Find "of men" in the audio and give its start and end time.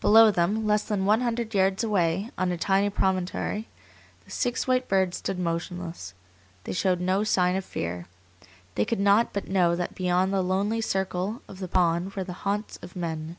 12.80-13.36